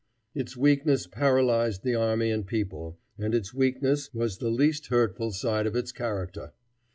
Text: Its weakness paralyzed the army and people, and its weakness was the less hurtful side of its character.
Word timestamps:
Its 0.33 0.57
weakness 0.57 1.05
paralyzed 1.05 1.83
the 1.83 1.93
army 1.93 2.31
and 2.31 2.47
people, 2.47 2.97
and 3.19 3.35
its 3.35 3.53
weakness 3.53 4.11
was 4.15 4.39
the 4.39 4.49
less 4.49 4.83
hurtful 4.87 5.29
side 5.31 5.67
of 5.67 5.75
its 5.75 5.91
character. 5.91 6.53